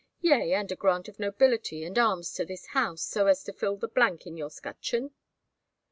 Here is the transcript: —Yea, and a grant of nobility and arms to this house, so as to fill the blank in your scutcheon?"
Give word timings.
—Yea, 0.19 0.53
and 0.55 0.71
a 0.71 0.75
grant 0.75 1.07
of 1.07 1.19
nobility 1.19 1.83
and 1.83 1.95
arms 1.99 2.33
to 2.33 2.43
this 2.43 2.65
house, 2.73 3.03
so 3.03 3.27
as 3.27 3.43
to 3.43 3.53
fill 3.53 3.75
the 3.77 3.87
blank 3.87 4.25
in 4.25 4.35
your 4.35 4.49
scutcheon?" 4.49 5.11